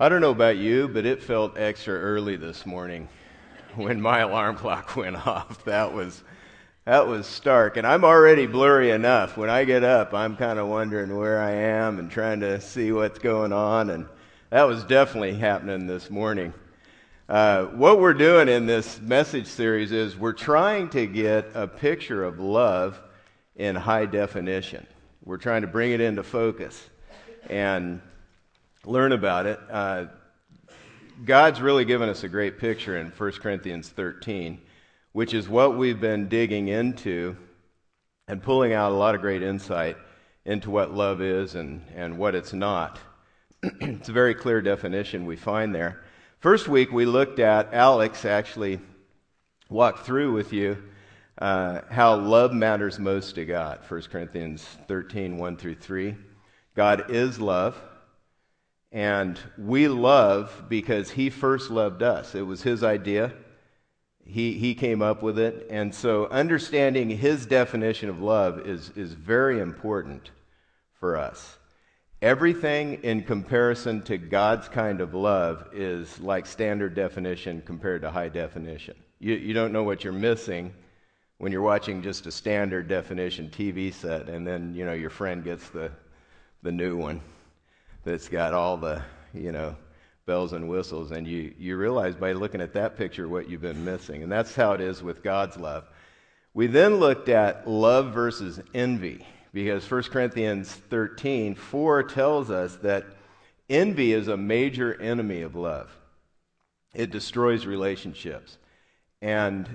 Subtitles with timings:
[0.00, 3.08] I don't know about you, but it felt extra early this morning
[3.76, 5.64] when my alarm clock went off.
[5.66, 6.20] That was
[6.84, 9.36] that was stark, and I'm already blurry enough.
[9.36, 12.90] When I get up, I'm kind of wondering where I am and trying to see
[12.90, 14.08] what's going on, and
[14.50, 16.52] that was definitely happening this morning.
[17.28, 22.24] Uh, what we're doing in this message series is we're trying to get a picture
[22.24, 23.00] of love
[23.54, 24.88] in high definition.
[25.24, 26.90] We're trying to bring it into focus,
[27.48, 28.02] and
[28.84, 29.58] learn about it.
[29.70, 30.06] Uh,
[31.24, 34.60] God's really given us a great picture in 1 Corinthians 13,
[35.12, 37.36] which is what we've been digging into
[38.26, 39.96] and pulling out a lot of great insight
[40.44, 42.98] into what love is and, and what it's not.
[43.62, 46.02] it's a very clear definition we find there.
[46.40, 48.80] First week we looked at, Alex actually
[49.70, 50.76] walked through with you
[51.38, 53.80] uh, how love matters most to God.
[53.88, 56.14] 1 Corinthians 13, 1 through 3.
[56.74, 57.80] God is love.
[58.94, 62.36] And we love because he first loved us.
[62.36, 63.32] It was his idea.
[64.24, 65.66] He, he came up with it.
[65.68, 70.30] And so understanding his definition of love is, is very important
[71.00, 71.58] for us.
[72.22, 78.28] Everything in comparison to God's kind of love is like standard definition compared to high
[78.28, 78.94] definition.
[79.18, 80.72] You, you don't know what you're missing
[81.38, 85.42] when you're watching just a standard definition TV set and then, you know, your friend
[85.42, 85.90] gets the,
[86.62, 87.20] the new one
[88.04, 89.02] that's got all the,
[89.32, 89.76] you know,
[90.26, 91.10] bells and whistles.
[91.10, 94.22] And you, you realize by looking at that picture what you've been missing.
[94.22, 95.84] And that's how it is with God's love.
[96.52, 103.04] We then looked at love versus envy because 1 Corinthians 13, 4 tells us that
[103.68, 105.90] envy is a major enemy of love.
[106.94, 108.58] It destroys relationships.
[109.20, 109.68] And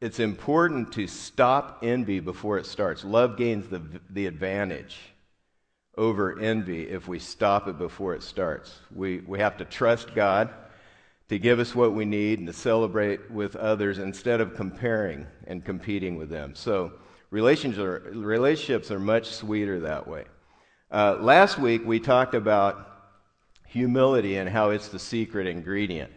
[0.00, 3.04] it's important to stop envy before it starts.
[3.04, 4.98] Love gains the, the advantage
[5.96, 8.80] over envy if we stop it before it starts.
[8.94, 10.50] We, we have to trust God
[11.28, 15.64] to give us what we need and to celebrate with others instead of comparing and
[15.64, 16.54] competing with them.
[16.54, 16.92] So
[17.30, 20.24] relationships are, relationships are much sweeter that way.
[20.90, 22.88] Uh, last week we talked about
[23.66, 26.12] humility and how it's the secret ingredient.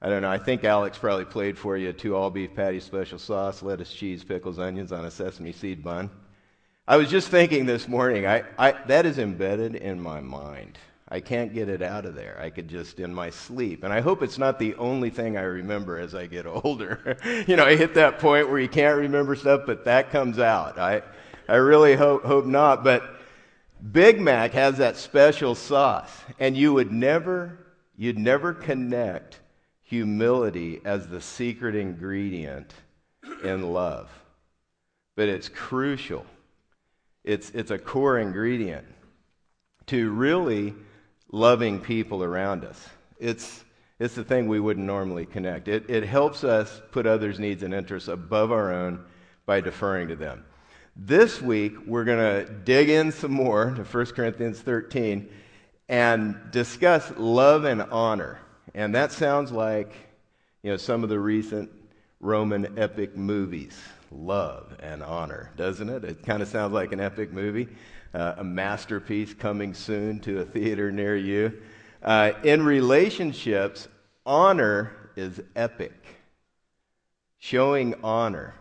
[0.00, 0.30] I don't know.
[0.30, 4.24] I think Alex probably played for you two all beef patty special sauce, lettuce, cheese,
[4.24, 6.10] pickles, onions on a sesame seed bun.
[6.86, 10.76] I was just thinking this morning, I, I, that is embedded in my mind.
[11.08, 12.38] I can't get it out of there.
[12.38, 13.84] I could just in my sleep.
[13.84, 17.16] And I hope it's not the only thing I remember as I get older.
[17.46, 20.78] you know, I hit that point where you can't remember stuff, but that comes out.
[20.78, 21.00] I,
[21.48, 22.84] I really hope, hope not.
[22.84, 23.02] But
[23.92, 26.14] Big Mac has that special sauce.
[26.38, 27.60] And you would never,
[27.96, 29.40] you'd never connect
[29.84, 32.74] humility as the secret ingredient
[33.42, 34.10] in love.
[35.16, 36.26] But it's crucial
[37.24, 38.86] it's, it's a core ingredient
[39.86, 40.74] to really
[41.32, 42.88] loving people around us.
[43.18, 43.64] It's,
[43.98, 45.68] it's the thing we wouldn't normally connect.
[45.68, 49.04] It, it helps us put others' needs and interests above our own
[49.46, 50.44] by deferring to them.
[50.96, 55.28] This week, we're going to dig in some more to 1 Corinthians 13
[55.88, 58.38] and discuss love and honor.
[58.74, 59.92] And that sounds like,
[60.62, 61.70] you know, some of the recent
[62.20, 63.78] Roman epic movies
[64.10, 66.04] love and honor, doesn't it?
[66.04, 67.68] It kind of sounds like an epic movie,
[68.12, 71.60] uh, a masterpiece coming soon to a theater near you.
[72.02, 73.88] Uh, in relationships,
[74.26, 75.92] honor is epic.
[77.38, 78.54] Showing honor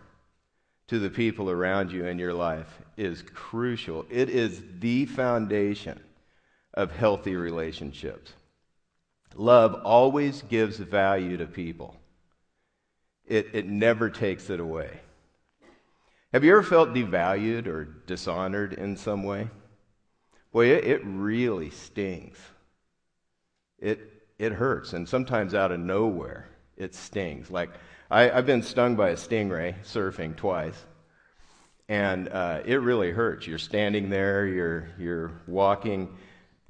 [0.87, 4.05] to the people around you in your life is crucial.
[4.09, 5.99] It is the foundation
[6.73, 8.33] of healthy relationships.
[9.35, 11.95] Love always gives value to people.
[13.25, 14.99] It, it never takes it away.
[16.33, 19.51] Have you ever felt devalued or dishonored in some way?
[20.51, 22.37] Boy, it, it really stings.
[23.77, 23.99] It,
[24.39, 27.51] it hurts, and sometimes out of nowhere, it stings.
[27.51, 27.69] Like,
[28.09, 30.83] I, have been stung by a stingray surfing twice,
[31.87, 33.45] and uh, it really hurts.
[33.45, 36.17] You're standing there, you're, you're walking.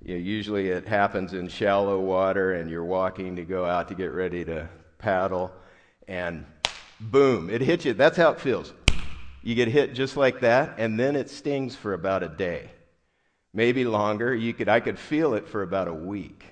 [0.03, 3.95] You know, usually it happens in shallow water, and you're walking to go out to
[3.95, 4.67] get ready to
[4.97, 5.53] paddle,
[6.05, 6.45] and
[6.99, 7.93] boom, it hits you.
[7.93, 8.73] That's how it feels
[9.43, 12.71] you get hit just like that, and then it stings for about a day,
[13.53, 14.33] maybe longer.
[14.33, 16.45] You could, I could feel it for about a week.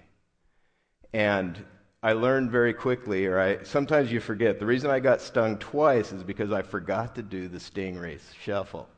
[1.13, 1.57] And
[2.03, 4.59] I learned very quickly, or I, sometimes you forget.
[4.59, 8.89] The reason I got stung twice is because I forgot to do the stingray shuffle.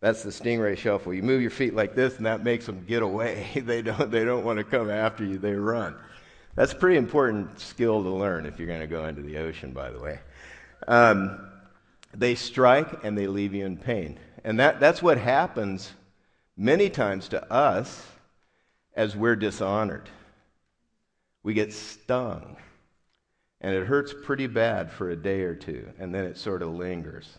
[0.00, 1.14] That's the stingray shuffle.
[1.14, 3.46] You move your feet like this, and that makes them get away.
[3.64, 5.94] they don't, they don't want to come after you, they run.
[6.56, 9.72] That's a pretty important skill to learn if you're going to go into the ocean,
[9.72, 10.20] by the way.
[10.86, 11.52] Um,
[12.14, 14.18] they strike and they leave you in pain.
[14.44, 15.92] And that, that's what happens
[16.56, 18.06] many times to us
[18.94, 20.08] as we're dishonored.
[21.42, 22.56] we get stung.
[23.60, 26.68] And it hurts pretty bad for a day or two, and then it sort of
[26.68, 27.38] lingers.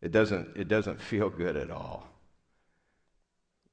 [0.00, 2.08] It doesn't, it doesn't feel good at all.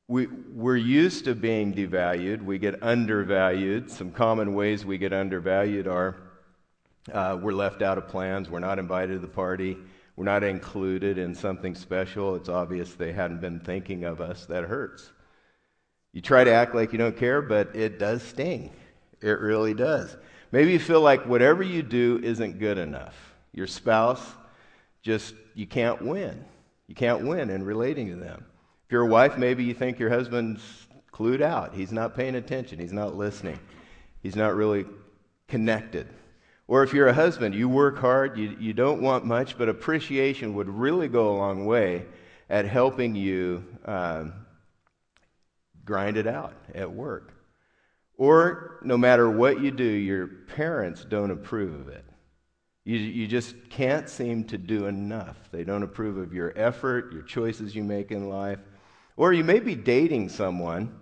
[0.08, 2.44] We, we're used to being devalued.
[2.44, 3.90] We get undervalued.
[3.90, 6.18] Some common ways we get undervalued are
[7.12, 9.78] uh, we're left out of plans, we're not invited to the party,
[10.16, 12.36] we're not included in something special.
[12.36, 14.46] It's obvious they hadn't been thinking of us.
[14.46, 15.12] That hurts.
[16.12, 18.72] You try to act like you don't care, but it does sting.
[19.22, 20.16] It really does.
[20.52, 23.16] Maybe you feel like whatever you do isn't good enough.
[23.54, 24.24] Your spouse
[25.02, 26.46] just, you can't win.
[26.88, 28.46] You can't win in relating to them.
[28.86, 30.62] If you're a wife, maybe you think your husband's
[31.12, 31.74] clued out.
[31.74, 32.78] He's not paying attention.
[32.78, 33.60] He's not listening.
[34.22, 34.86] He's not really
[35.48, 36.08] connected.
[36.74, 40.56] Or if you're a husband, you work hard, you, you don't want much, but appreciation
[40.56, 42.08] would really go a long way
[42.50, 44.34] at helping you um,
[45.86, 47.32] grind it out at work.
[48.18, 52.06] Or no matter what you do, your parents don't approve of it.
[52.86, 55.38] You, you just can't seem to do enough.
[55.52, 58.58] They don't approve of your effort, your choices you make in life.
[59.16, 61.02] Or you may be dating someone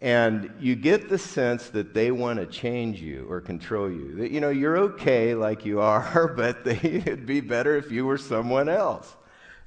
[0.00, 4.16] and you get the sense that they want to change you or control you.
[4.16, 8.18] That, you know, you're okay like you are, but it'd be better if you were
[8.18, 9.14] someone else.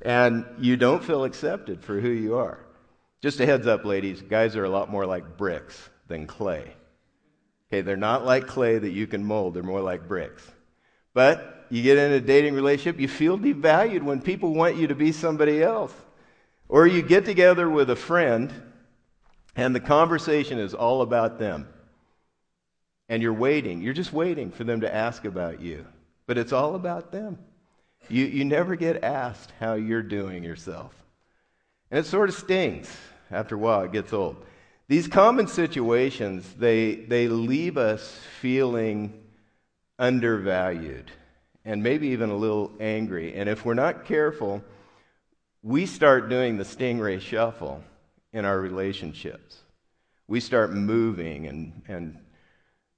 [0.01, 2.59] And you don't feel accepted for who you are.
[3.21, 6.73] Just a heads up, ladies, guys are a lot more like bricks than clay.
[7.67, 10.43] Okay, they're not like clay that you can mold, they're more like bricks.
[11.13, 14.95] But you get in a dating relationship, you feel devalued when people want you to
[14.95, 15.93] be somebody else.
[16.69, 18.53] Or you get together with a friend
[19.55, 21.67] and the conversation is all about them.
[23.07, 23.81] And you're waiting.
[23.81, 25.85] You're just waiting for them to ask about you.
[26.27, 27.39] But it's all about them.
[28.07, 30.93] You, you never get asked how you're doing yourself.
[31.89, 32.95] And it sort of stings.
[33.31, 34.43] After a while, it gets old.
[34.87, 39.13] These common situations, they, they leave us feeling
[39.99, 41.11] undervalued
[41.65, 43.35] and maybe even a little angry.
[43.35, 44.63] And if we're not careful,
[45.61, 47.83] we start doing the stingray shuffle
[48.33, 49.57] in our relationships.
[50.27, 52.17] We start moving and, and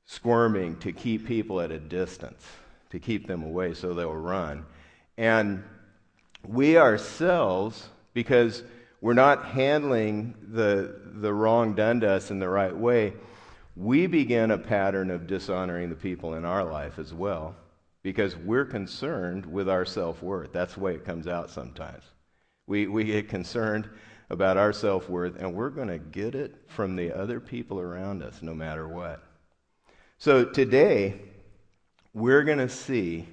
[0.05, 2.45] squirming to keep people at a distance,
[2.89, 4.65] to keep them away so they'll run.
[5.17, 5.63] And
[6.45, 8.63] we ourselves, because
[8.99, 13.13] we're not handling the, the wrong done to us in the right way,
[13.75, 17.55] we begin a pattern of dishonoring the people in our life as well
[18.03, 20.51] because we're concerned with our self worth.
[20.51, 22.03] That's the way it comes out sometimes.
[22.67, 23.89] We, we get concerned
[24.31, 28.23] about our self worth, and we're going to get it from the other people around
[28.23, 29.21] us no matter what.
[30.19, 31.19] So today,
[32.13, 33.27] we're going to see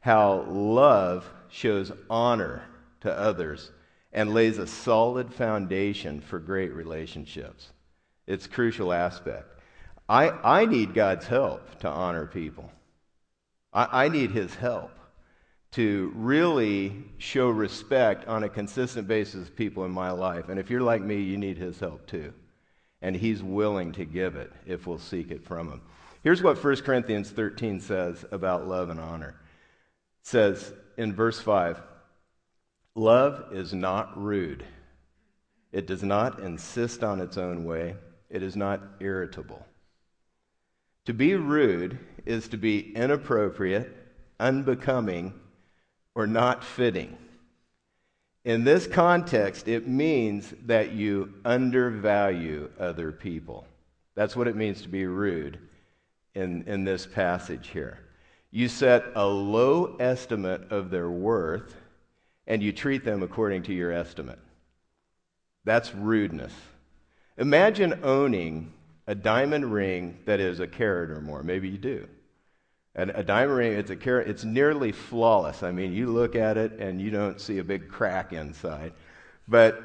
[0.00, 2.62] how love shows honor
[3.02, 3.72] to others
[4.10, 7.70] and lays a solid foundation for great relationships.
[8.26, 9.60] It's a crucial aspect.
[10.08, 12.72] I, I need God's help to honor people.
[13.70, 14.92] I, I need His help
[15.72, 20.48] to really show respect on a consistent basis of people in my life.
[20.48, 22.32] And if you're like me, you need his help too.
[23.00, 25.80] And he's willing to give it if we'll seek it from him.
[26.22, 29.40] Here's what 1 Corinthians 13 says about love and honor.
[30.20, 31.82] It says in verse 5
[32.94, 34.64] Love is not rude,
[35.72, 37.96] it does not insist on its own way,
[38.28, 39.66] it is not irritable.
[41.06, 43.96] To be rude is to be inappropriate,
[44.38, 45.32] unbecoming,
[46.14, 47.16] or not fitting.
[48.44, 53.66] In this context, it means that you undervalue other people.
[54.14, 55.58] That's what it means to be rude
[56.34, 58.00] in, in this passage here.
[58.50, 61.74] You set a low estimate of their worth
[62.46, 64.38] and you treat them according to your estimate.
[65.64, 66.52] That's rudeness.
[67.38, 68.72] Imagine owning
[69.06, 71.42] a diamond ring that is a carat or more.
[71.42, 72.08] Maybe you do.
[72.94, 75.62] And a diamond ring, it's, a it's nearly flawless.
[75.62, 78.92] I mean, you look at it and you don't see a big crack inside.
[79.48, 79.82] But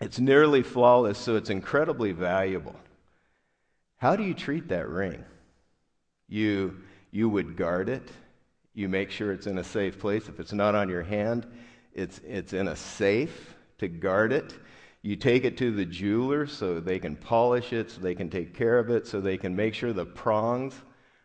[0.00, 2.74] it's nearly flawless, so it's incredibly valuable.
[3.98, 5.24] How do you treat that ring?
[6.28, 6.78] You,
[7.10, 8.10] you would guard it.
[8.74, 10.28] You make sure it's in a safe place.
[10.28, 11.46] If it's not on your hand,
[11.92, 14.54] it's, it's in a safe to guard it.
[15.02, 18.54] You take it to the jeweler so they can polish it, so they can take
[18.54, 20.74] care of it, so they can make sure the prongs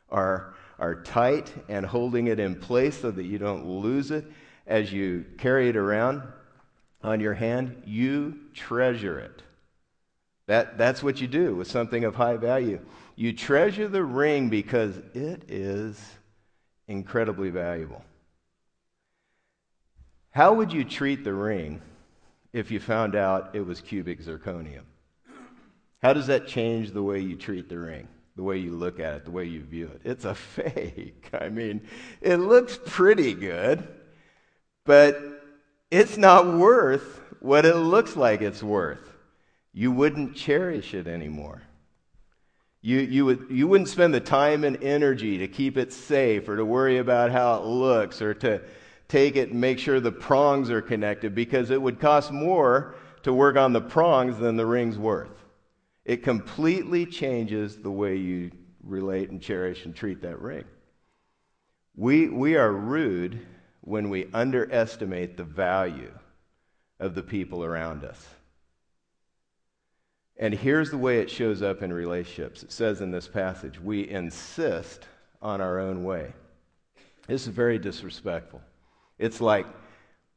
[0.09, 4.25] are are tight and holding it in place so that you don't lose it
[4.65, 6.22] as you carry it around
[7.01, 9.41] on your hand, you treasure it.
[10.48, 12.79] That, that's what you do with something of high value.
[13.15, 16.01] You treasure the ring because it is
[16.88, 18.03] incredibly valuable.
[20.31, 21.81] How would you treat the ring
[22.53, 24.84] if you found out it was cubic zirconium?
[26.01, 28.07] How does that change the way you treat the ring?
[28.38, 30.01] The way you look at it, the way you view it.
[30.06, 31.29] It's a fake.
[31.34, 31.82] I mean,
[32.22, 33.86] it looks pretty good,
[34.86, 35.20] but
[35.91, 39.15] it's not worth what it looks like it's worth.
[39.74, 41.63] You wouldn't cherish it anymore.
[42.82, 46.56] You, you, would, you wouldn't spend the time and energy to keep it safe or
[46.56, 48.62] to worry about how it looks or to
[49.08, 53.34] take it and make sure the prongs are connected because it would cost more to
[53.34, 55.37] work on the prongs than the ring's worth.
[56.07, 60.63] It completely changes the way you relate and cherish and treat that ring.
[61.97, 63.45] We, we are rude
[63.81, 66.13] when we underestimate the value
[67.01, 68.25] of the people around us.
[70.37, 72.63] And here's the way it shows up in relationships.
[72.63, 75.07] It says in this passage, we insist
[75.41, 76.31] on our own way.
[77.27, 78.61] This is very disrespectful.
[79.19, 79.65] It's like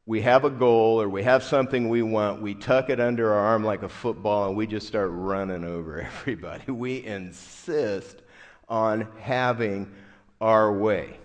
[0.07, 3.47] we have a goal or we have something we want, we tuck it under our
[3.47, 6.73] arm like a football, and we just start running over everybody.
[6.73, 8.23] We insist
[8.69, 9.93] on having
[10.41, 11.17] our way.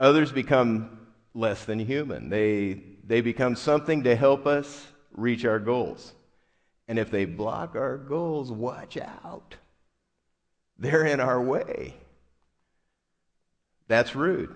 [0.00, 0.98] Others become
[1.34, 2.28] less than human.
[2.28, 6.12] They, they become something to help us reach our goals.
[6.86, 9.56] And if they block our goals, watch out.
[10.78, 11.94] They're in our way.
[13.88, 14.54] That's rude.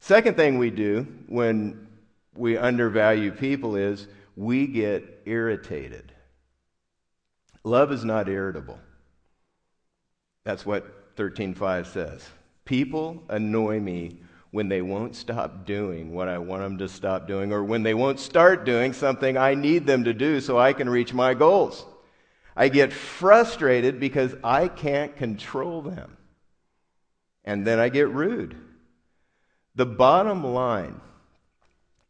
[0.00, 1.86] Second thing we do when
[2.40, 6.10] we undervalue people is we get irritated.
[7.64, 8.78] Love is not irritable.
[10.44, 12.26] That's what 13:5 says.
[12.64, 17.52] People annoy me when they won't stop doing what I want them to stop doing,
[17.52, 20.88] or when they won't start doing something I need them to do so I can
[20.88, 21.84] reach my goals.
[22.56, 26.16] I get frustrated because I can't control them.
[27.44, 28.56] And then I get rude.
[29.74, 31.02] The bottom line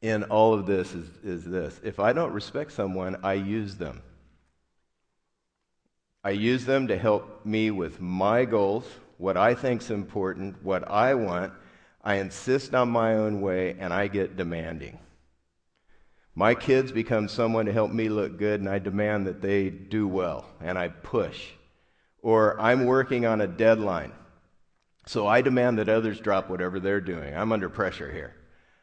[0.03, 4.03] in all of this is, is this if I don't respect someone, I use them.
[6.23, 8.85] I use them to help me with my goals,
[9.17, 11.53] what I think's important, what I want,
[12.03, 14.99] I insist on my own way, and I get demanding.
[16.35, 20.07] My kids become someone to help me look good, and I demand that they do
[20.07, 21.49] well, and I push.
[22.23, 24.13] Or I'm working on a deadline,
[25.07, 27.35] so I demand that others drop whatever they're doing.
[27.35, 28.35] I'm under pressure here.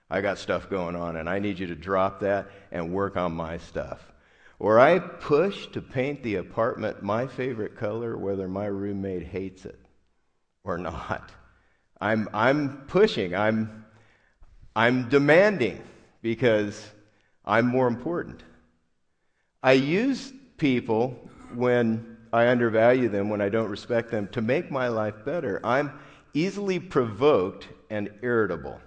[0.10, 3.34] I got stuff going on, and I need you to drop that and work on
[3.34, 4.12] my stuff.
[4.60, 9.80] Or I push to paint the apartment my favorite color, whether my roommate hates it
[10.64, 11.32] or not.
[12.00, 13.86] I'm, I'm pushing, I'm,
[14.76, 15.82] I'm demanding
[16.22, 16.84] because
[17.46, 18.44] I'm more important.
[19.62, 24.88] I use people when I undervalue them, when I don't respect them, to make my
[24.88, 25.60] life better.
[25.64, 26.00] I'm
[26.34, 28.80] easily provoked and irritable.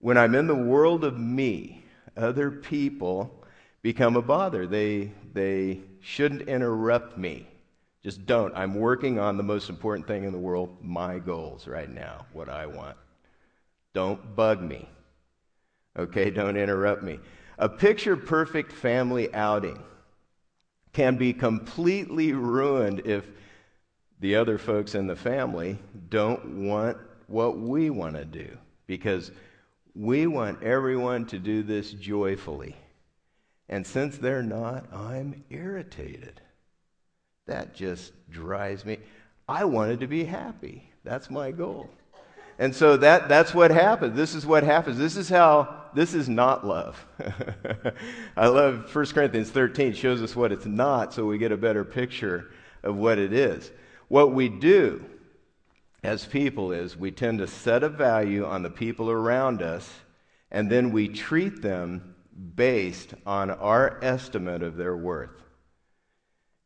[0.00, 1.84] When I'm in the world of me,
[2.16, 3.44] other people
[3.82, 4.66] become a bother.
[4.66, 7.46] They, they shouldn't interrupt me.
[8.02, 8.54] Just don't.
[8.56, 12.48] I'm working on the most important thing in the world, my goals right now, what
[12.48, 12.96] I want.
[13.92, 14.88] Don't bug me.
[15.98, 17.18] Okay, don't interrupt me.
[17.58, 19.82] A picture perfect family outing
[20.92, 23.24] can be completely ruined if
[24.20, 25.78] the other folks in the family
[26.08, 29.30] don't want what we want to do because
[29.98, 32.76] we want everyone to do this joyfully.
[33.68, 36.40] And since they're not, I'm irritated.
[37.48, 38.98] That just drives me.
[39.48, 40.92] I wanted to be happy.
[41.02, 41.90] That's my goal.
[42.60, 44.16] And so that, that's what happens.
[44.16, 44.98] This is what happens.
[44.98, 47.04] This is how, this is not love.
[48.36, 51.84] I love 1 Corinthians 13 shows us what it's not so we get a better
[51.84, 52.52] picture
[52.84, 53.72] of what it is.
[54.06, 55.04] What we do
[56.02, 59.88] as people is we tend to set a value on the people around us
[60.50, 62.14] and then we treat them
[62.54, 65.42] based on our estimate of their worth.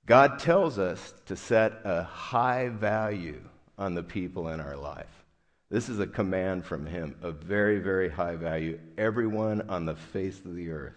[0.07, 3.41] God tells us to set a high value
[3.79, 5.25] on the people in our life.
[5.71, 8.79] This is a command from Him, a very, very high value.
[8.99, 10.97] Everyone on the face of the earth.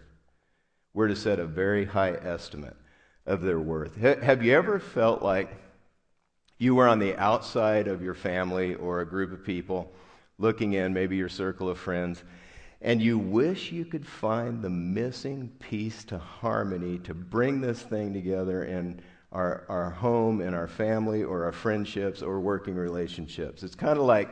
[0.94, 2.76] We're to set a very high estimate
[3.26, 3.96] of their worth.
[3.96, 5.50] Have you ever felt like
[6.58, 9.92] you were on the outside of your family or a group of people
[10.38, 12.24] looking in, maybe your circle of friends,
[12.82, 18.14] and you wish you could find the missing piece to harmony to bring this thing
[18.14, 19.00] together in
[19.32, 23.64] our, our home, in our family, or our friendships, or working relationships.
[23.64, 24.30] It's kind of like,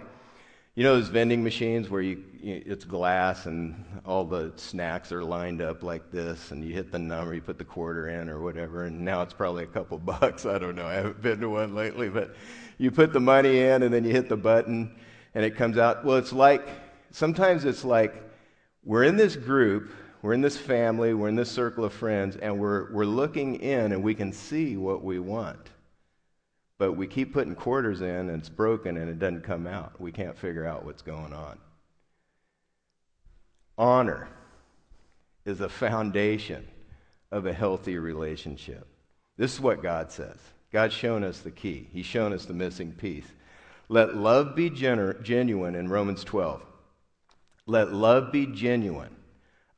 [0.76, 3.76] you know, those vending machines where you, you, it's glass and
[4.06, 7.60] all the snacks are lined up like this, and you hit the number, you put
[7.60, 10.46] the quarter in or whatever, and now it's probably a couple bucks.
[10.48, 10.88] I don't know.
[10.88, 12.36] I haven't been to one lately, but
[12.80, 14.96] you put the money in, and then you hit the button,
[15.36, 16.04] and it comes out.
[16.04, 16.68] Well, it's like
[17.12, 18.24] sometimes it's like
[18.84, 19.92] we're in this group,
[20.24, 23.92] we're in this family, we're in this circle of friends, and we're, we're looking in
[23.92, 25.70] and we can see what we want.
[26.84, 29.94] But we keep putting quarters in and it's broken and it doesn't come out.
[30.02, 31.58] We can't figure out what's going on.
[33.78, 34.28] Honor
[35.46, 36.68] is a foundation
[37.32, 38.86] of a healthy relationship.
[39.38, 40.36] This is what God says.
[40.74, 43.32] God's shown us the key, He's shown us the missing piece.
[43.88, 46.66] Let love be genuine in Romans 12.
[47.66, 49.16] Let love be genuine.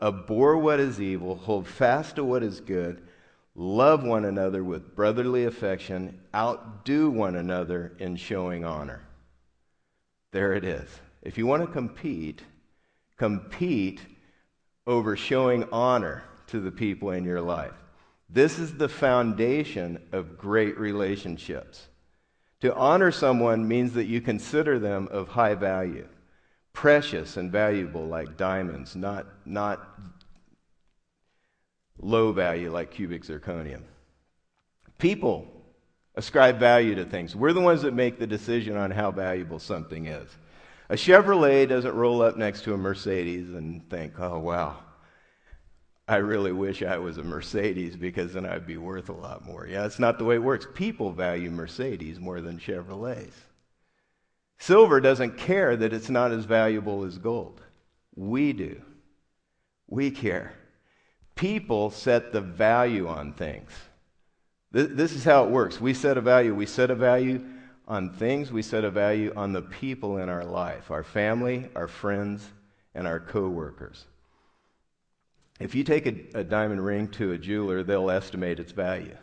[0.01, 3.03] Abhor what is evil, hold fast to what is good,
[3.55, 9.07] love one another with brotherly affection, outdo one another in showing honor.
[10.31, 10.89] There it is.
[11.21, 12.43] If you want to compete,
[13.17, 14.01] compete
[14.85, 17.73] over showing honor to the people in your life.
[18.29, 21.87] This is the foundation of great relationships.
[22.61, 26.07] To honor someone means that you consider them of high value,
[26.73, 30.14] precious and valuable like diamonds, not, not
[31.99, 33.83] low value like cubic zirconium.
[34.97, 35.47] People
[36.15, 37.35] ascribe value to things.
[37.35, 40.29] We're the ones that make the decision on how valuable something is.
[40.89, 44.77] A Chevrolet doesn't roll up next to a Mercedes and think, oh, wow,
[46.07, 49.65] I really wish I was a Mercedes because then I'd be worth a lot more.
[49.67, 50.67] Yeah, it's not the way it works.
[50.75, 53.33] People value Mercedes more than Chevrolets.
[54.59, 57.61] Silver doesn't care that it's not as valuable as gold.
[58.15, 58.81] We do.
[59.87, 60.53] We care.
[61.35, 63.69] People set the value on things.
[64.71, 65.79] This is how it works.
[65.79, 66.53] We set a value.
[66.53, 67.45] We set a value
[67.87, 71.87] on things, we set a value on the people in our life our family, our
[71.87, 72.47] friends,
[72.95, 74.05] and our coworkers.
[75.59, 79.15] If you take a, a, diamond ring to a jeweler, they'll estimate its value.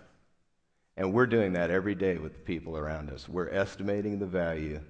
[0.97, 3.29] And we're doing that every day with the people around us.
[3.29, 4.81] We're estimating the value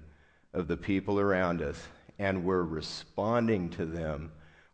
[0.53, 1.81] of the people around us,
[2.19, 4.31] and we're responding to them.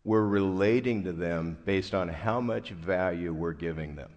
[0.09, 4.09] We're relating to them based on how much value we're giving them,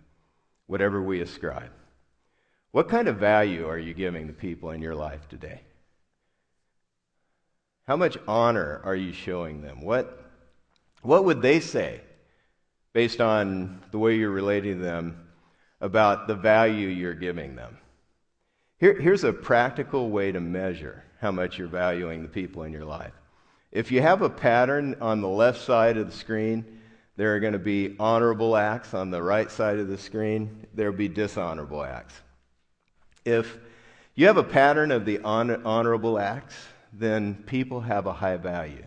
[0.67, 1.71] whatever we ascribe.
[2.71, 5.61] What kind of value are you giving the people in your life today?
[7.87, 9.83] How much honor are you showing them?
[9.83, 10.19] What,
[11.03, 12.01] what would they say
[12.95, 15.29] based on the way you're relating to them
[15.83, 17.77] about the value you're giving them?
[18.79, 22.87] Here, here's a practical way to measure how much you're valuing the people in your
[22.87, 23.13] life.
[23.73, 26.81] If you have a pattern on the left side of the screen,
[27.17, 28.93] there are going to be honorable acts.
[28.93, 32.15] On the right side of the screen, there will be dishonorable acts.
[33.25, 33.57] If
[34.15, 36.55] you have a pattern of the honorable acts,
[36.93, 38.85] then people have a high value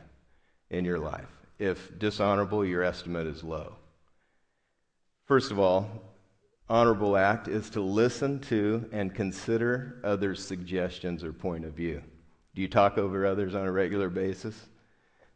[0.69, 1.29] in your life.
[1.57, 3.75] If dishonorable, your estimate is low.
[5.25, 5.89] First of all,
[6.69, 12.03] honorable act is to listen to and consider others' suggestions or point of view.
[12.53, 14.55] Do you talk over others on a regular basis?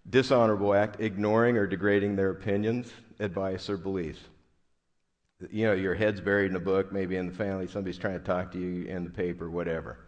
[0.10, 4.22] Dishonorable act, ignoring or degrading their opinions, advice, or beliefs
[5.52, 8.26] you know, your head's buried in a book, maybe in the family, somebody's trying to
[8.26, 10.00] talk to you in the paper, whatever.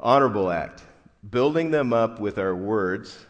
[0.00, 0.82] Honorable act,
[1.30, 3.26] building them up with our words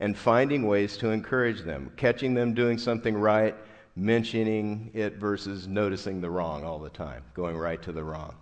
[0.00, 3.54] and finding ways to encourage them, catching them doing something right,
[3.94, 8.34] mentioning it versus noticing the wrong all the time, going right to the wrong.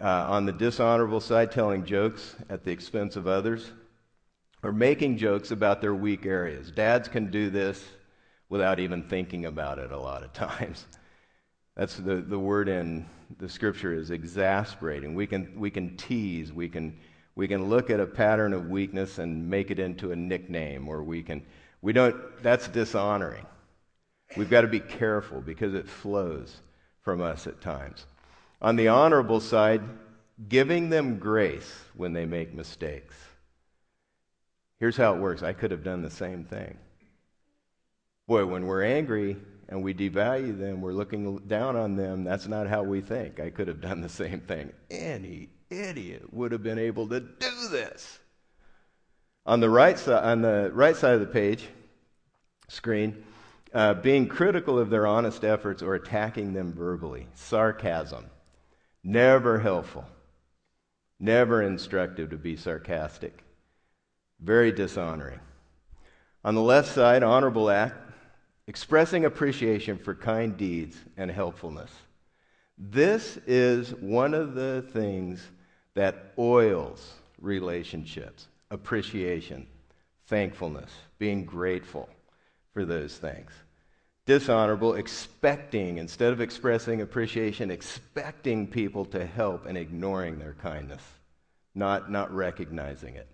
[0.00, 3.72] Uh, on the dishonorable side, telling jokes at the expense of others
[4.66, 6.72] or making jokes about their weak areas.
[6.72, 7.84] Dads can do this
[8.48, 10.86] without even thinking about it a lot of times.
[11.76, 13.06] That's the, the word in
[13.38, 15.14] the scripture is exasperating.
[15.14, 16.98] We can, we can tease, we can,
[17.36, 21.04] we can look at a pattern of weakness and make it into a nickname, or
[21.04, 21.46] we can,
[21.80, 23.46] we don't, that's dishonoring.
[24.36, 26.56] We've got to be careful because it flows
[27.02, 28.04] from us at times.
[28.60, 29.82] On the honorable side,
[30.48, 33.14] giving them grace when they make mistakes.
[34.78, 36.76] Here's how it works I could have done the same thing.
[38.26, 39.36] Boy, when we're angry
[39.68, 42.24] and we devalue them, we're looking down on them.
[42.24, 43.40] That's not how we think.
[43.40, 44.72] I could have done the same thing.
[44.90, 48.18] Any idiot would have been able to do this.
[49.44, 51.68] On the right side, on the right side of the page
[52.68, 53.24] screen,
[53.72, 58.26] uh, being critical of their honest efforts or attacking them verbally, sarcasm,
[59.04, 60.04] never helpful,
[61.20, 63.44] never instructive to be sarcastic,
[64.40, 65.40] very dishonoring.
[66.44, 67.94] On the left side, honorable act,
[68.66, 71.90] expressing appreciation for kind deeds and helpfulness.
[72.78, 75.42] This is one of the things
[75.94, 79.66] that oils relationships appreciation,
[80.26, 82.08] thankfulness, being grateful
[82.72, 83.50] for those things.
[84.26, 91.02] Dishonorable, expecting, instead of expressing appreciation, expecting people to help and ignoring their kindness,
[91.76, 93.28] not, not recognizing it.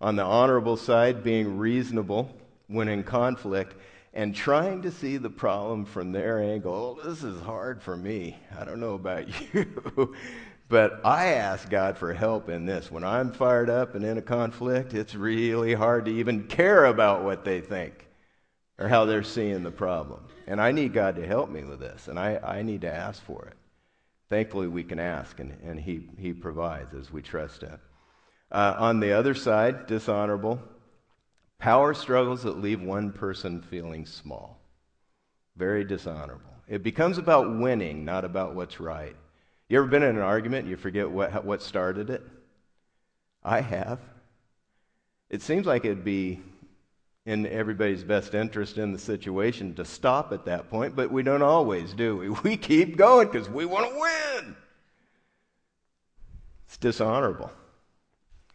[0.00, 2.30] On the honorable side, being reasonable
[2.68, 3.74] when in conflict
[4.14, 6.98] and trying to see the problem from their angle.
[7.02, 8.38] Oh, this is hard for me.
[8.58, 10.14] I don't know about you.
[10.68, 12.90] But I ask God for help in this.
[12.90, 17.24] When I'm fired up and in a conflict, it's really hard to even care about
[17.24, 18.06] what they think
[18.78, 20.20] or how they're seeing the problem.
[20.46, 23.22] And I need God to help me with this, and I, I need to ask
[23.22, 23.54] for it.
[24.28, 27.78] Thankfully, we can ask, and, and he, he provides as we trust Him.
[28.50, 30.60] Uh, on the other side, dishonorable,
[31.58, 34.58] power struggles that leave one person feeling small.
[35.56, 36.44] Very dishonorable.
[36.66, 39.16] It becomes about winning, not about what's right.
[39.68, 42.22] You ever been in an argument and you forget what, what started it?
[43.44, 43.98] I have.
[45.28, 46.40] It seems like it'd be
[47.26, 51.42] in everybody's best interest in the situation to stop at that point, but we don't
[51.42, 52.28] always, do we?
[52.42, 54.56] We keep going because we want to win.
[56.66, 57.50] It's dishonorable.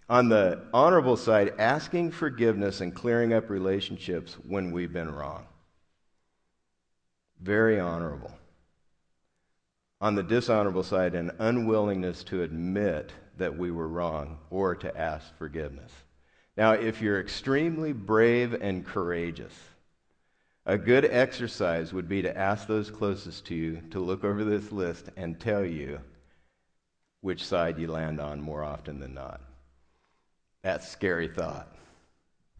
[0.09, 5.45] On the honorable side, asking forgiveness and clearing up relationships when we've been wrong.
[7.41, 8.31] Very honorable
[10.03, 15.33] on the dishonorable side, an unwillingness to admit that we were wrong or to ask
[15.37, 15.93] forgiveness.
[16.57, 19.57] Now, if you're extremely brave and courageous,
[20.65, 24.73] a good exercise would be to ask those closest to you to look over this
[24.73, 26.01] list and tell you
[27.21, 29.39] which side you land on more often than not.
[30.63, 31.67] That's scary thought.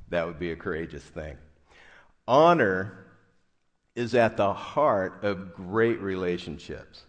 [0.10, 1.38] That would be a courageous thing.
[2.28, 3.08] Honor
[3.96, 7.04] is at the heart of great relationships.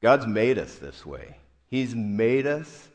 [0.00, 1.36] God's made us this way.
[1.68, 2.88] He's made us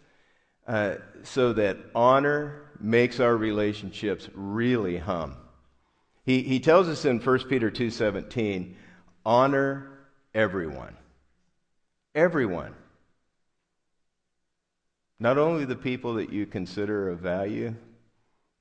[0.67, 5.35] uh, so that honor makes our relationships really hum.
[6.23, 8.75] He, he tells us in 1 Peter 2.17,
[9.25, 9.91] honor
[10.33, 10.95] everyone.
[12.15, 12.75] Everyone.
[15.21, 17.75] Not only the people that you consider of value,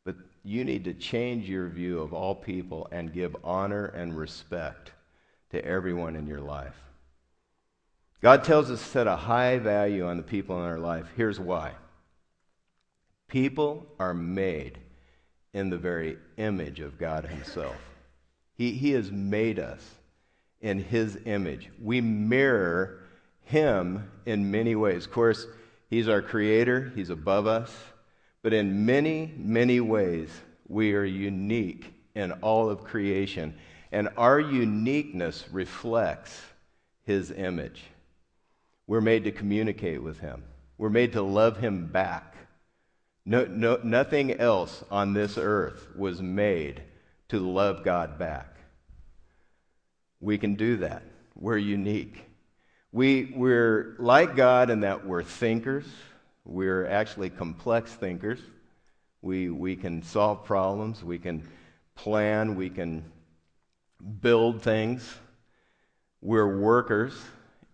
[0.04, 4.92] but you need to change your view of all people and give honor and respect
[5.52, 6.76] to everyone in your life.
[8.20, 11.06] God tells us to set a high value on the people in our life.
[11.16, 11.72] Here's why
[13.26, 14.78] people are made
[15.54, 17.76] in the very image of God Himself.
[18.58, 19.82] He, he has made us
[20.60, 21.70] in His image.
[21.80, 23.00] We mirror
[23.44, 25.06] Him in many ways.
[25.06, 25.46] Of course,
[25.90, 27.76] He's our Creator, He's above us,
[28.42, 30.30] but in many, many ways,
[30.68, 33.58] we are unique in all of creation,
[33.90, 36.40] and our uniqueness reflects
[37.02, 37.82] His image.
[38.86, 40.44] We're made to communicate with Him,
[40.78, 42.36] we're made to love Him back.
[43.26, 46.82] No, no, nothing else on this earth was made
[47.28, 48.56] to love God back.
[50.20, 51.02] We can do that.
[51.34, 52.29] We're unique.
[52.92, 55.84] We, we're like God in that we're thinkers.
[56.44, 58.40] We're actually complex thinkers.
[59.22, 61.04] We, we can solve problems.
[61.04, 61.48] We can
[61.94, 62.56] plan.
[62.56, 63.04] We can
[64.20, 65.08] build things.
[66.20, 67.14] We're workers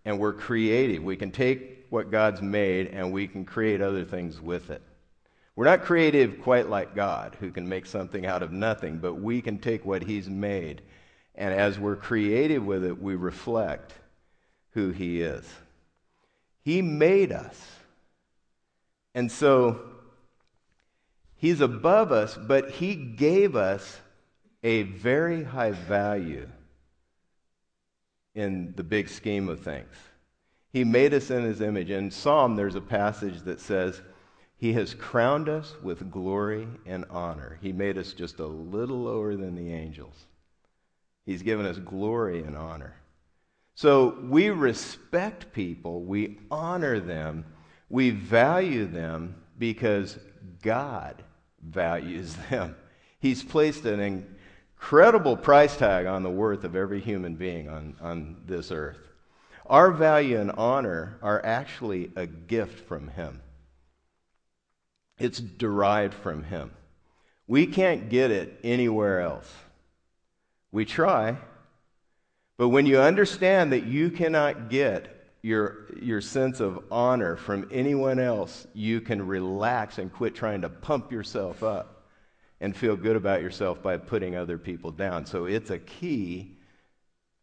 [0.05, 1.03] and we're creative.
[1.03, 4.81] We can take what God's made and we can create other things with it.
[5.57, 9.41] We're not creative quite like God, who can make something out of nothing, but we
[9.41, 10.83] can take what He's made,
[11.33, 13.93] and as we're creative with it, we reflect
[14.71, 15.45] who He is.
[16.63, 17.59] He made us.
[19.15, 19.79] And so
[21.35, 23.99] He's above us, but He gave us
[24.63, 26.47] a very high value
[28.35, 29.93] in the big scheme of things.
[30.71, 31.89] He made us in his image.
[31.89, 34.01] In Psalm, there's a passage that says,
[34.57, 37.57] He has crowned us with glory and honor.
[37.61, 40.25] He made us just a little lower than the angels.
[41.25, 42.95] He's given us glory and honor.
[43.77, 47.45] So we respect people, we honor them,
[47.89, 50.17] we value them because
[50.63, 51.21] God
[51.61, 52.75] values them.
[53.19, 58.37] He's placed an incredible price tag on the worth of every human being on, on
[58.47, 58.97] this earth.
[59.67, 63.43] Our value and honor are actually a gift from Him,
[65.19, 66.71] it's derived from Him.
[67.45, 69.53] We can't get it anywhere else.
[70.71, 71.37] We try,
[72.57, 78.19] but when you understand that you cannot get your, your sense of honor from anyone
[78.19, 82.07] else, you can relax and quit trying to pump yourself up
[82.59, 85.25] and feel good about yourself by putting other people down.
[85.25, 86.57] So it's a key.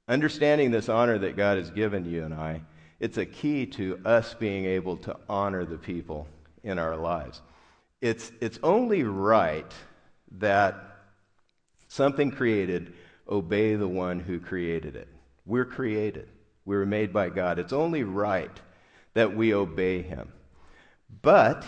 [0.09, 2.63] Understanding this honor that God has given you and I,
[3.01, 6.27] it's a key to us being able to honor the people
[6.63, 7.41] in our lives.
[8.01, 9.73] It's, it's only right
[10.39, 10.75] that
[11.89, 12.93] something created
[13.29, 15.09] obey the one who created it.
[15.47, 16.29] We're created,
[16.65, 17.59] we were made by God.
[17.59, 18.61] It's only right
[19.15, 20.33] that we obey him.
[21.23, 21.65] But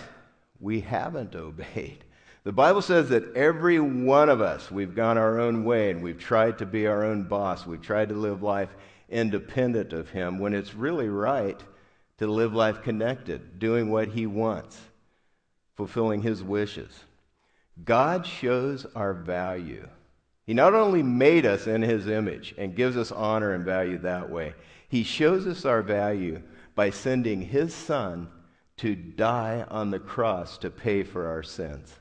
[0.60, 2.04] we haven't obeyed.
[2.44, 6.18] The Bible says that every one of us, we've gone our own way and we've
[6.18, 7.66] tried to be our own boss.
[7.66, 8.70] We've tried to live life
[9.08, 11.60] independent of Him when it's really right
[12.18, 14.78] to live life connected, doing what He wants,
[15.76, 16.92] fulfilling His wishes.
[17.84, 19.88] God shows our value.
[20.46, 24.30] He not only made us in His image and gives us honor and value that
[24.30, 24.54] way,
[24.88, 26.40] He shows us our value
[26.76, 28.28] by sending His Son
[28.76, 31.92] to die on the cross to pay for our sins,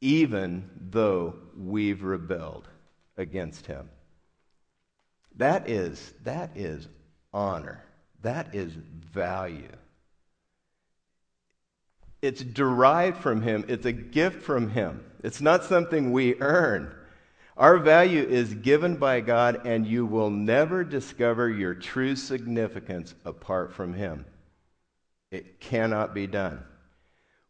[0.00, 2.68] even though we've rebelled
[3.16, 3.90] against Him.
[5.36, 6.88] That is, that is
[7.32, 7.84] honor.
[8.22, 9.68] That is value.
[12.22, 15.04] It's derived from Him, it's a gift from Him.
[15.22, 16.92] It's not something we earn.
[17.56, 23.72] Our value is given by God, and you will never discover your true significance apart
[23.72, 24.26] from Him.
[25.30, 26.62] It cannot be done.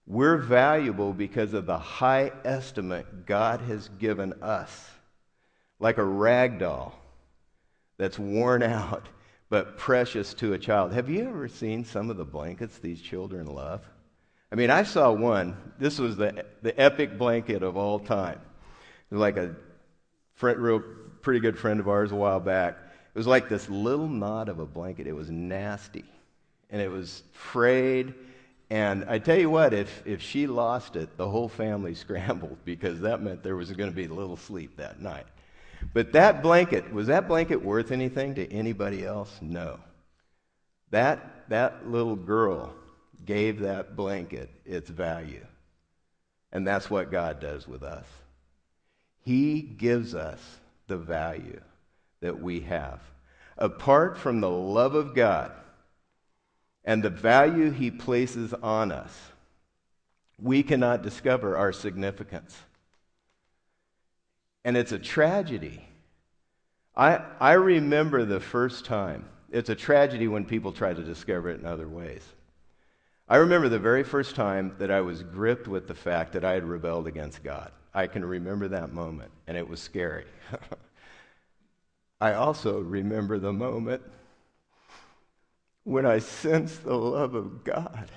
[0.06, 4.88] We're valuable because of the high estimate God has given us,
[5.80, 6.96] like a rag doll
[7.98, 9.08] that's worn out
[9.48, 10.92] but precious to a child.
[10.92, 13.84] Have you ever seen some of the blankets these children love?
[14.52, 15.56] I mean, I saw one.
[15.78, 18.40] This was the, the epic blanket of all time.
[19.10, 19.54] Like a
[20.36, 20.82] friend, real
[21.22, 22.78] pretty good friend of ours a while back.
[23.14, 25.06] It was like this little knot of a blanket.
[25.06, 26.04] It was nasty,
[26.70, 28.14] and it was frayed.
[28.68, 33.00] And I tell you what, if, if she lost it, the whole family scrambled because
[33.00, 35.26] that meant there was going to be little sleep that night.
[35.92, 39.38] But that blanket, was that blanket worth anything to anybody else?
[39.40, 39.78] No.
[40.90, 42.74] That, that little girl
[43.24, 45.44] gave that blanket its value.
[46.52, 48.06] And that's what God does with us.
[49.26, 50.38] He gives us
[50.86, 51.60] the value
[52.20, 53.00] that we have.
[53.58, 55.50] Apart from the love of God
[56.84, 59.12] and the value He places on us,
[60.40, 62.56] we cannot discover our significance.
[64.64, 65.88] And it's a tragedy.
[66.94, 69.28] I, I remember the first time.
[69.50, 72.22] It's a tragedy when people try to discover it in other ways.
[73.28, 76.52] I remember the very first time that I was gripped with the fact that I
[76.52, 77.72] had rebelled against God.
[77.96, 80.26] I can remember that moment, and it was scary.
[82.20, 84.02] I also remember the moment
[85.84, 88.10] when I sensed the love of God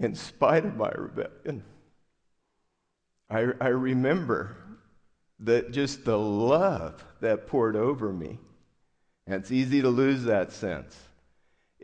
[0.00, 1.62] in spite of my rebellion.
[3.30, 4.56] I, I remember
[5.38, 8.40] that just the love that poured over me.
[9.28, 10.98] And it's easy to lose that sense.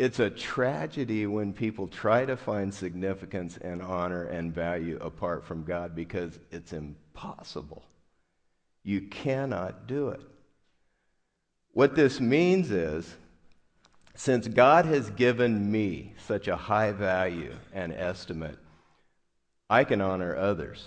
[0.00, 5.62] It's a tragedy when people try to find significance and honor and value apart from
[5.62, 7.84] God because it's impossible.
[8.82, 10.22] You cannot do it.
[11.72, 13.14] What this means is,
[14.14, 18.56] since God has given me such a high value and estimate,
[19.68, 20.82] I can honor others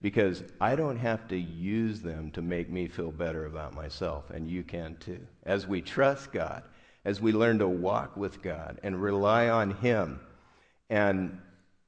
[0.00, 4.48] because I don't have to use them to make me feel better about myself, and
[4.48, 5.26] you can too.
[5.42, 6.62] As we trust God,
[7.06, 10.18] as we learn to walk with God and rely on Him
[10.90, 11.40] and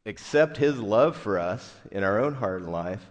[0.06, 3.04] accept His love for us in our own heart and life,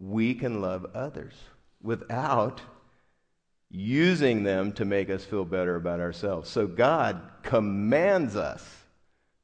[0.00, 1.32] we can love others
[1.80, 2.60] without
[3.70, 6.50] using them to make us feel better about ourselves.
[6.50, 8.66] So God commands us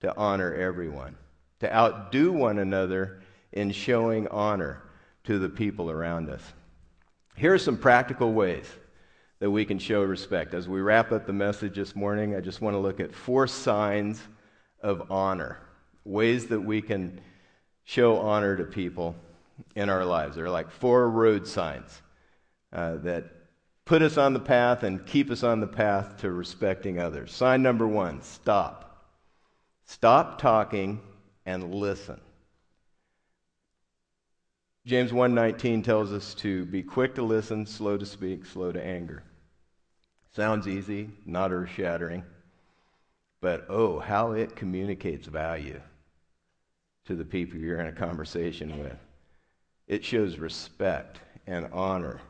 [0.01, 1.17] to honor everyone,
[1.61, 3.23] to outdo one another
[3.53, 4.83] in showing honor
[5.25, 6.43] to the people around us.
[7.37, 8.67] Here are some practical ways
[9.43, 10.55] that we can show respect.
[10.55, 13.49] As we wrap up the message this morning, I just want to look at four
[13.49, 14.23] signs
[14.81, 15.59] of honor,
[16.05, 17.21] ways that we can
[17.83, 19.17] show honor to people
[19.75, 20.37] in our lives.
[20.37, 22.03] They're like four road signs
[22.73, 23.33] uh, that
[23.85, 27.35] put us on the path and keep us on the path to respecting others.
[27.35, 29.09] Sign number one stop.
[29.87, 31.01] Stop talking
[31.45, 32.21] and listen.
[34.87, 39.25] James 1:19 tells us to be quick to listen, slow to speak, slow to anger.
[40.35, 42.25] Sounds easy, not earth-shattering,
[43.41, 45.81] but oh, how it communicates value
[47.05, 48.97] to the people you're in a conversation with.
[49.89, 52.21] It shows respect and honor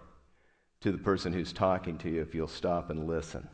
[0.81, 3.47] to the person who's talking to you if you'll stop and listen.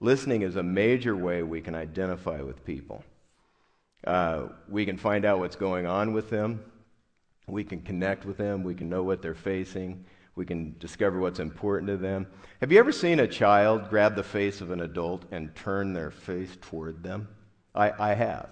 [0.00, 3.04] Listening is a major way we can identify with people.
[4.06, 6.64] Uh, we can find out what's going on with them
[7.48, 8.64] we can connect with them.
[8.64, 10.04] We can know what they're facing.
[10.36, 12.26] We can discover what's important to them.
[12.60, 16.10] Have you ever seen a child grab the face of an adult and turn their
[16.10, 17.28] face toward them?
[17.74, 18.50] I, I have.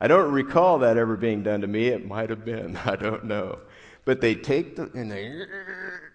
[0.00, 1.88] I don't recall that ever being done to me.
[1.88, 2.76] It might have been.
[2.84, 3.58] I don't know.
[4.04, 5.44] But they take the, and they,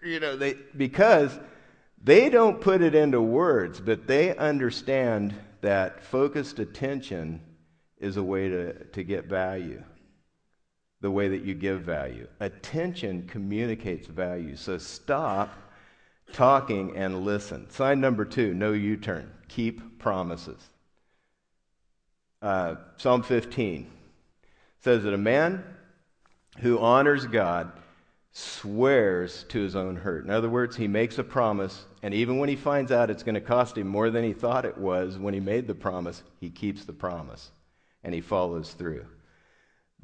[0.08, 1.38] you know, they, because
[2.02, 7.40] they don't put it into words, but they understand that focused attention
[7.98, 9.82] is a way to, to get value
[11.04, 12.26] the way that you give value.
[12.40, 14.56] Attention communicates value.
[14.56, 15.52] So stop
[16.32, 17.68] talking and listen.
[17.68, 19.30] Sign number two no U turn.
[19.48, 20.58] Keep promises.
[22.40, 23.86] uh, Psalm 15
[24.80, 25.62] says that a man
[26.60, 27.70] who honors God
[28.32, 30.24] swears to his own hurt.
[30.24, 33.34] In other words, he makes a promise, and even when he finds out it's going
[33.34, 36.48] to cost him more than he thought it was when he made the promise, he
[36.48, 37.50] keeps the promise
[38.02, 39.04] and he follows through.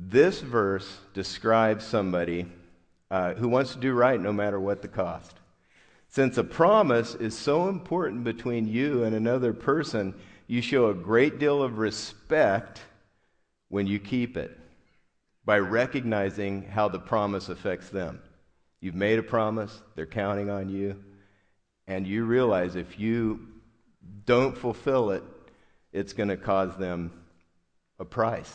[0.02, 2.46] This verse describes somebody
[3.10, 5.34] uh, who wants to do right no matter what the cost.
[6.08, 10.14] Since a promise is so important between you and another person,
[10.46, 12.80] you show a great deal of respect
[13.68, 14.58] when you keep it
[15.44, 18.22] by recognizing how the promise affects them.
[18.80, 20.96] You've made a promise, they're counting on you,
[21.86, 23.48] and you realize if you
[24.24, 25.22] don't fulfill it,
[25.92, 27.12] it's going to cause them
[27.98, 28.52] a price.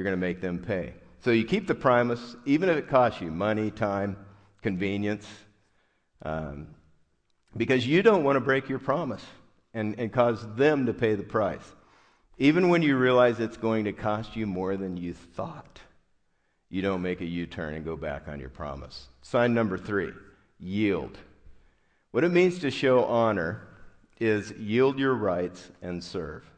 [0.00, 0.94] You're going to make them pay.
[1.18, 4.16] So you keep the promise, even if it costs you money, time,
[4.62, 5.26] convenience,
[6.22, 6.68] um,
[7.54, 9.22] because you don't want to break your promise
[9.74, 11.74] and, and cause them to pay the price.
[12.38, 15.80] Even when you realize it's going to cost you more than you thought,
[16.70, 19.08] you don't make a U turn and go back on your promise.
[19.20, 20.14] Sign number three
[20.58, 21.18] yield.
[22.12, 23.68] What it means to show honor
[24.18, 26.49] is yield your rights and serve.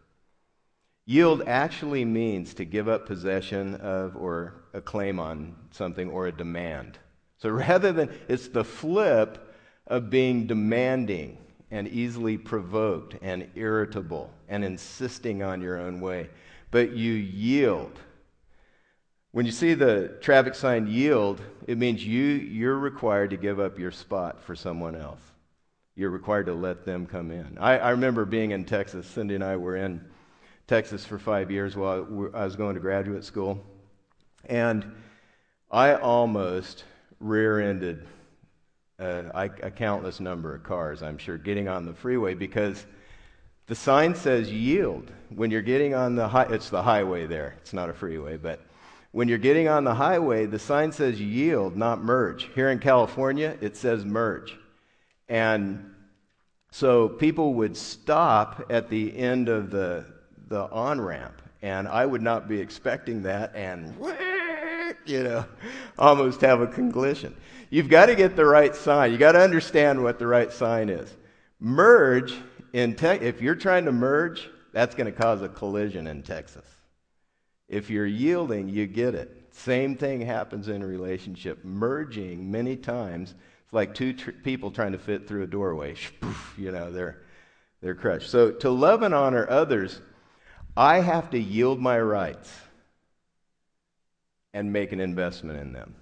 [1.05, 6.33] Yield actually means to give up possession of or a claim on something or a
[6.33, 6.99] demand.
[7.39, 9.53] So rather than, it's the flip
[9.89, 11.39] of being demanding
[11.73, 16.31] and easily provoked and irritable and insisting on your own way.
[16.71, 17.99] But you yield.
[19.33, 23.79] When you see the traffic sign yield, it means you, you're required to give up
[23.79, 25.21] your spot for someone else.
[25.97, 27.59] You're required to let them come in.
[27.59, 29.07] I, I remember being in Texas.
[29.07, 30.05] Cindy and I were in
[30.67, 33.63] Texas for five years while I was going to graduate school.
[34.45, 34.95] And
[35.71, 36.85] I almost
[37.21, 38.07] rear ended
[38.99, 42.87] a, a countless number of cars, I'm sure, getting on the freeway because
[43.67, 45.11] the sign says yield.
[45.31, 48.61] When you're getting on the high, it's the highway there, it's not a freeway, but
[49.13, 52.49] when you're getting on the highway, the sign says yield, not merge.
[52.55, 54.57] Here in California, it says merge.
[55.29, 55.95] And
[56.71, 60.07] so people would stop at the end of the,
[60.53, 63.97] the on ramp, and I would not be expecting that, and
[65.07, 65.47] you know,
[65.99, 67.35] almost have a collision.
[67.71, 69.13] You've got to get the right sign.
[69.13, 71.11] You've got to understand what the right sign is.
[71.59, 72.35] Merge
[72.75, 76.67] in te- if you're trying to merge, that's going to cause a collision in Texas.
[77.71, 79.35] If you're yielding, you get it.
[79.53, 81.65] Same thing happens in a relationship.
[81.65, 83.35] Merging many times,
[83.65, 85.97] it's like two tr- people trying to fit through a doorway.
[86.59, 87.23] You know, they're
[87.81, 88.31] they're crushed.
[88.31, 90.03] So to love and honor others,
[90.77, 92.51] I have to yield my rights
[94.55, 95.95] and make an investment in them.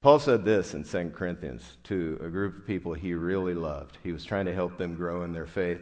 [0.00, 3.98] Paul said this in 2 Corinthians to a group of people he really loved.
[4.02, 5.80] He was trying to help them grow in their faith.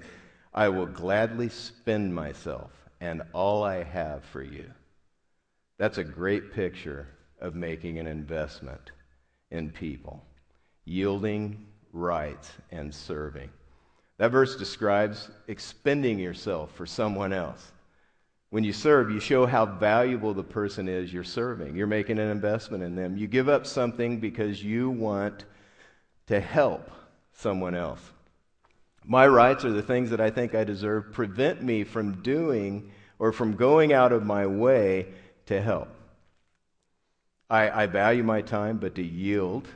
[0.54, 4.70] I will gladly spend myself and all I have for you.
[5.78, 7.08] That's a great picture
[7.40, 8.92] of making an investment
[9.50, 10.24] in people,
[10.86, 13.50] yielding rights and serving.
[14.18, 17.72] That verse describes expending yourself for someone else.
[18.50, 21.76] When you serve, you show how valuable the person is you're serving.
[21.76, 23.16] You're making an investment in them.
[23.16, 25.44] You give up something because you want
[26.28, 26.90] to help
[27.32, 28.00] someone else.
[29.04, 33.32] My rights are the things that I think I deserve prevent me from doing or
[33.32, 35.06] from going out of my way
[35.46, 35.88] to help.
[37.48, 39.68] I, I value my time, but to yield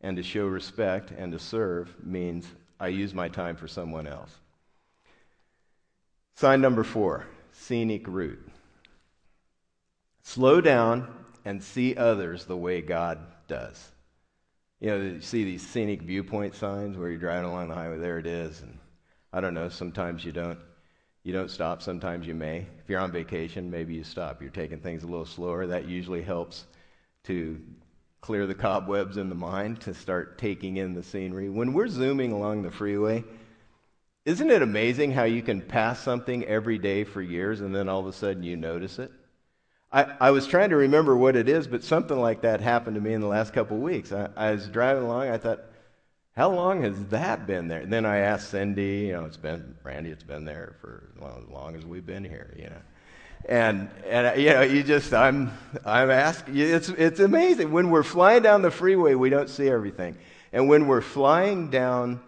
[0.00, 2.46] and to show respect and to serve means
[2.78, 4.30] I use my time for someone else.
[6.36, 8.48] Sign number four scenic route.
[10.22, 11.08] Slow down
[11.44, 13.92] and see others the way God does.
[14.80, 18.18] You know, you see these scenic viewpoint signs where you're driving along the highway, there
[18.18, 18.60] it is.
[18.60, 18.78] And
[19.32, 20.58] I don't know, sometimes you don't
[21.22, 22.66] you don't stop, sometimes you may.
[22.82, 24.42] If you're on vacation, maybe you stop.
[24.42, 25.66] You're taking things a little slower.
[25.66, 26.66] That usually helps
[27.24, 27.58] to
[28.24, 31.50] clear the cobwebs in the mind to start taking in the scenery.
[31.50, 33.22] When we're zooming along the freeway,
[34.24, 38.00] isn't it amazing how you can pass something every day for years and then all
[38.00, 39.12] of a sudden you notice it?
[39.92, 43.02] I, I was trying to remember what it is, but something like that happened to
[43.02, 44.10] me in the last couple of weeks.
[44.10, 45.60] I, I was driving along, I thought,
[46.34, 47.80] how long has that been there?
[47.80, 51.46] And then I asked Cindy, you know, it's been, Randy, it's been there for as
[51.50, 52.80] long as we've been here, you know.
[53.46, 55.52] And, and you know, you just, I'm,
[55.84, 57.72] I'm asking, it's, it's amazing.
[57.72, 60.16] When we're flying down the freeway, we don't see everything.
[60.52, 62.20] And when we're flying down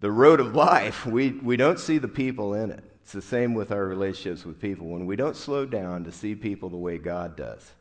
[0.00, 2.84] the road of life, we, we don't see the people in it.
[3.02, 4.88] It's the same with our relationships with people.
[4.88, 7.72] When we don't slow down to see people the way God does,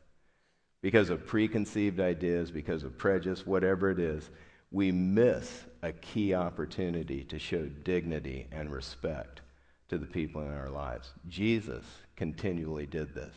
[0.82, 4.30] because of preconceived ideas, because of prejudice, whatever it is,
[4.72, 9.42] we miss a key opportunity to show dignity and respect
[9.90, 11.12] to the people in our lives.
[11.28, 11.84] Jesus
[12.16, 13.34] continually did this.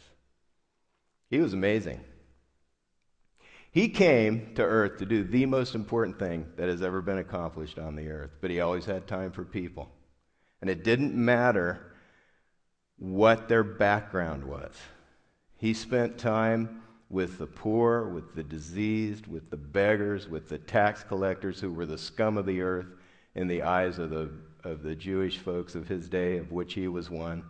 [1.30, 2.00] He was amazing.
[3.70, 7.78] He came to earth to do the most important thing that has ever been accomplished
[7.78, 9.90] on the earth, but he always had time for people.
[10.60, 11.92] And it didn't matter
[12.98, 14.74] what their background was.
[15.58, 21.02] He spent time with the poor, with the diseased, with the beggars, with the tax
[21.04, 22.86] collectors who were the scum of the earth
[23.34, 24.30] in the eyes of the,
[24.64, 27.44] of the Jewish folks of his day, of which he was one,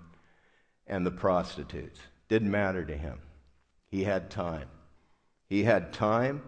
[0.89, 2.01] and the prostitutes.
[2.29, 3.21] Didn't matter to him.
[3.91, 4.69] He had time.
[5.49, 6.43] He had time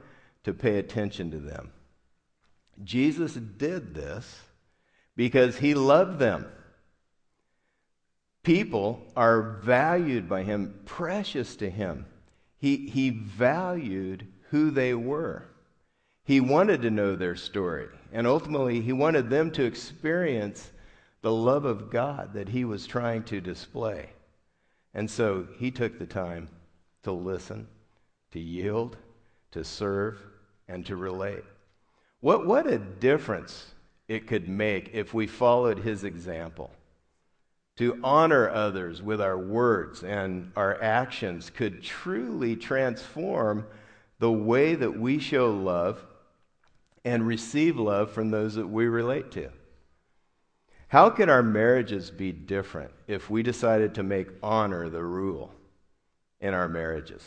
[0.44, 1.72] to pay attention to them.
[2.82, 4.40] Jesus did this
[5.16, 6.46] because he loved them.
[8.42, 12.06] People are valued by him, precious to him.
[12.58, 15.44] He, he valued who they were.
[16.24, 17.88] He wanted to know their story.
[18.12, 20.70] And ultimately, he wanted them to experience
[21.22, 24.10] the love of God that he was trying to display.
[24.94, 26.48] And so he took the time
[27.02, 27.68] to listen,
[28.32, 28.96] to yield,
[29.52, 30.20] to serve,
[30.68, 31.44] and to relate.
[32.20, 33.74] What, what a difference
[34.08, 36.70] it could make if we followed his example.
[37.76, 43.66] To honor others with our words and our actions could truly transform
[44.18, 46.04] the way that we show love
[47.04, 49.50] and receive love from those that we relate to.
[50.90, 55.54] How could our marriages be different if we decided to make honor the rule
[56.40, 57.22] in our marriages?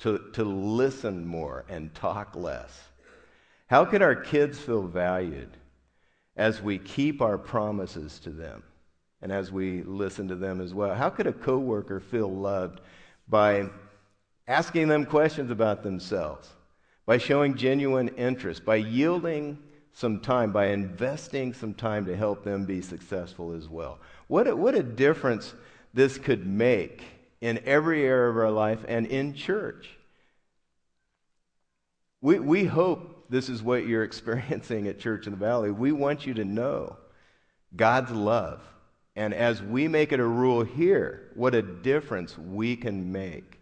[0.00, 2.80] To, to listen more and talk less?
[3.66, 5.50] How could our kids feel valued
[6.36, 8.62] as we keep our promises to them?
[9.22, 10.94] and as we listen to them as well.
[10.94, 12.80] How could a coworker feel loved
[13.28, 13.70] by
[14.48, 16.48] asking them questions about themselves,
[17.06, 19.58] by showing genuine interest, by yielding
[19.92, 23.98] some time, by investing some time to help them be successful as well?
[24.28, 25.54] What a, what a difference
[25.92, 27.02] this could make
[27.40, 29.90] in every area of our life and in church.
[32.20, 35.70] We, we hope this is what you're experiencing at Church in the Valley.
[35.70, 36.96] We want you to know
[37.76, 38.62] God's love
[39.14, 43.60] and as we make it a rule here, what a difference we can make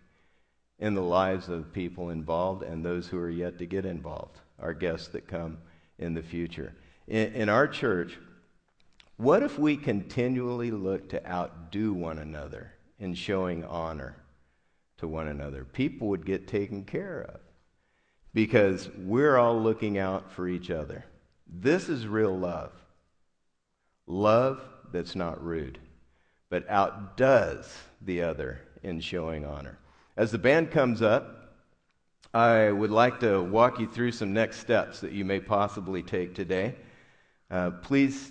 [0.78, 4.72] in the lives of people involved and those who are yet to get involved, our
[4.72, 5.58] guests that come
[6.00, 6.74] in the future.
[7.06, 8.18] In, in our church,
[9.16, 14.16] what if we continually look to outdo one another in showing honor
[14.96, 15.64] to one another?
[15.64, 17.40] People would get taken care of
[18.32, 21.04] because we're all looking out for each other.
[21.46, 22.72] This is real love.
[24.06, 25.78] Love that's not rude,
[26.48, 29.78] but outdoes the other in showing honor.
[30.16, 31.39] As the band comes up,
[32.32, 36.32] I would like to walk you through some next steps that you may possibly take
[36.32, 36.76] today.
[37.50, 38.30] Uh, please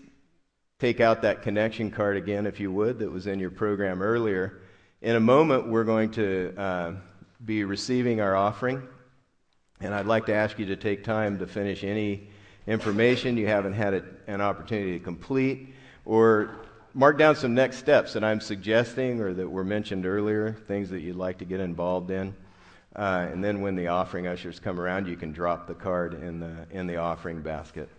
[0.80, 4.62] take out that connection card again, if you would, that was in your program earlier.
[5.02, 6.94] In a moment, we're going to uh,
[7.44, 8.88] be receiving our offering,
[9.82, 12.30] and I'd like to ask you to take time to finish any
[12.68, 15.74] information you haven't had an opportunity to complete
[16.06, 16.56] or
[16.94, 21.02] mark down some next steps that I'm suggesting or that were mentioned earlier, things that
[21.02, 22.34] you'd like to get involved in.
[22.96, 26.40] Uh, and then when the offering ushers come around, you can drop the card in
[26.40, 27.90] the, in the offering basket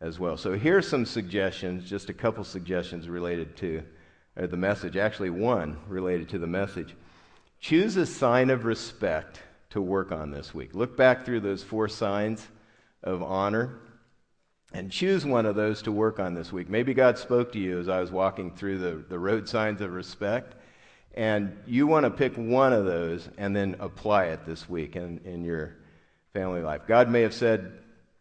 [0.00, 0.36] as well.
[0.36, 3.82] So here's some suggestions, just a couple suggestions related to
[4.40, 4.96] uh, the message.
[4.96, 6.94] Actually, one related to the message.
[7.60, 10.74] Choose a sign of respect to work on this week.
[10.74, 12.46] Look back through those four signs
[13.02, 13.80] of honor
[14.72, 16.68] and choose one of those to work on this week.
[16.68, 19.92] Maybe God spoke to you as I was walking through the, the road signs of
[19.92, 20.54] respect,
[21.18, 25.20] and you want to pick one of those and then apply it this week in,
[25.24, 25.74] in your
[26.32, 26.82] family life.
[26.86, 27.72] God may have said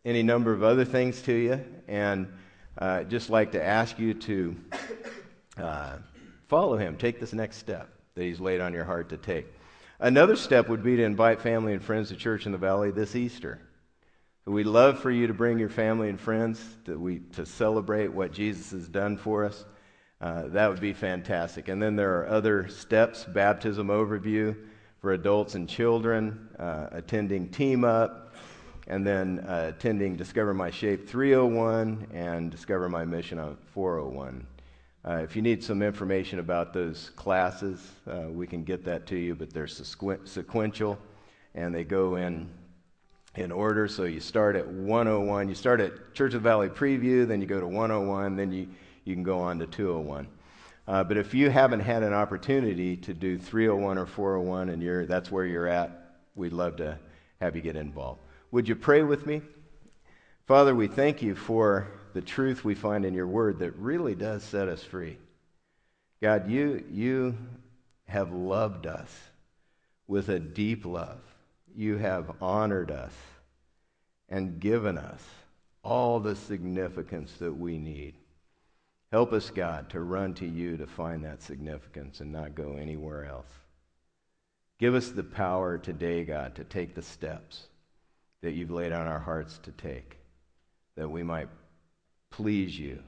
[0.04, 2.28] any number of other things to you, and
[2.76, 4.56] uh, just like to ask you to
[5.60, 5.98] uh,
[6.48, 9.45] follow Him, take this next step that He's laid on your heart to take.
[10.00, 13.16] Another step would be to invite family and friends to church in the valley this
[13.16, 13.62] Easter.
[14.45, 18.32] We'd love for you to bring your family and friends to, we, to celebrate what
[18.32, 19.66] Jesus has done for us.
[20.20, 21.68] Uh, that would be fantastic.
[21.68, 24.55] And then there are other steps baptism overview
[24.99, 28.34] for adults and children, uh, attending Team Up,
[28.88, 34.47] and then uh, attending Discover My Shape 301 and Discover My Mission on 401.
[35.05, 39.15] Uh, if you need some information about those classes, uh, we can get that to
[39.15, 40.97] you, but they're sequential
[41.53, 42.49] and they go in
[43.36, 43.88] in order.
[43.88, 45.47] So you start at 101.
[45.47, 48.68] You start at Church of the Valley Preview, then you go to 101, then you,
[49.08, 50.28] you can go on to 201.
[50.88, 55.05] Uh, but if you haven't had an opportunity to do 301 or 401 and you're,
[55.05, 56.97] that's where you're at, we'd love to
[57.41, 58.22] have you get involved.
[58.51, 59.41] Would you pray with me?
[60.45, 64.43] Father, we thank you for the truth we find in your word that really does
[64.43, 65.18] set us free.
[66.22, 67.38] God, you, you
[68.05, 69.14] have loved us
[70.08, 71.20] with a deep love.
[71.76, 73.12] You have honored us
[74.30, 75.22] and given us
[75.84, 78.16] all the significance that we need.
[79.12, 83.26] Help us, God, to run to you to find that significance and not go anywhere
[83.26, 83.47] else.
[84.80, 87.68] Give us the power today, God, to take the steps
[88.41, 90.18] that you've laid on our hearts to take,
[90.95, 91.49] that we might
[92.30, 92.99] please you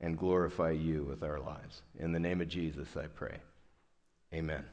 [0.00, 1.82] and glorify you with our lives.
[1.98, 3.38] In the name of Jesus, I pray.
[4.32, 4.64] Amen.